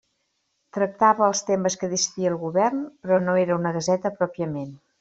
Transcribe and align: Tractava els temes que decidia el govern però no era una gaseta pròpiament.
Tractava 0.77 1.23
els 1.25 1.41
temes 1.49 1.75
que 1.83 1.89
decidia 1.91 2.31
el 2.33 2.39
govern 2.45 2.81
però 3.05 3.21
no 3.27 3.37
era 3.45 3.59
una 3.61 3.77
gaseta 3.79 4.15
pròpiament. 4.19 4.73